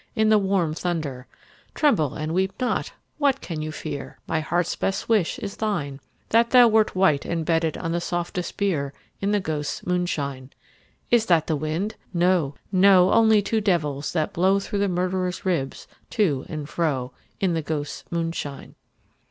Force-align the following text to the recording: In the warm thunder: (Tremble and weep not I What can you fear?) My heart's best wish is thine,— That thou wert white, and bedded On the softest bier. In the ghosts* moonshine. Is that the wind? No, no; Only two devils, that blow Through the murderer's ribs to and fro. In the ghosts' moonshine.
In 0.15 0.29
the 0.29 0.39
warm 0.39 0.73
thunder: 0.73 1.27
(Tremble 1.75 2.15
and 2.15 2.33
weep 2.33 2.53
not 2.59 2.89
I 2.89 2.93
What 3.19 3.39
can 3.39 3.61
you 3.61 3.71
fear?) 3.71 4.17
My 4.25 4.39
heart's 4.39 4.75
best 4.75 5.07
wish 5.07 5.37
is 5.37 5.57
thine,— 5.57 5.99
That 6.29 6.49
thou 6.49 6.67
wert 6.69 6.95
white, 6.95 7.23
and 7.23 7.45
bedded 7.45 7.77
On 7.77 7.91
the 7.91 8.01
softest 8.01 8.57
bier. 8.57 8.93
In 9.19 9.29
the 9.31 9.39
ghosts* 9.39 9.85
moonshine. 9.85 10.49
Is 11.11 11.27
that 11.27 11.45
the 11.45 11.55
wind? 11.55 11.97
No, 12.15 12.55
no; 12.71 13.11
Only 13.13 13.43
two 13.43 13.61
devils, 13.61 14.11
that 14.13 14.33
blow 14.33 14.59
Through 14.59 14.79
the 14.79 14.87
murderer's 14.89 15.45
ribs 15.45 15.87
to 16.09 16.47
and 16.49 16.67
fro. 16.67 17.11
In 17.39 17.53
the 17.53 17.61
ghosts' 17.61 18.03
moonshine. 18.09 18.73